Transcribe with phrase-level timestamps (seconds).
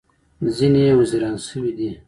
[0.55, 1.89] ځینې یې وزیران شوي دي.